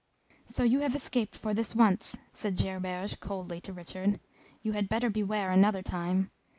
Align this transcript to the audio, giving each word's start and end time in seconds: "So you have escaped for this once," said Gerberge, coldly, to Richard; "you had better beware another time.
"So 0.47 0.63
you 0.63 0.79
have 0.79 0.95
escaped 0.95 1.35
for 1.35 1.53
this 1.53 1.75
once," 1.75 2.17
said 2.33 2.57
Gerberge, 2.57 3.19
coldly, 3.19 3.61
to 3.61 3.71
Richard; 3.71 4.19
"you 4.63 4.71
had 4.71 4.89
better 4.89 5.11
beware 5.11 5.51
another 5.51 5.83
time. 5.83 6.31